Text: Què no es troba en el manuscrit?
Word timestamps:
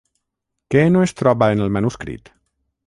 Què 0.75 0.81
no 0.95 1.03
es 1.09 1.15
troba 1.21 1.51
en 1.57 1.63
el 1.67 1.73
manuscrit? 1.77 2.35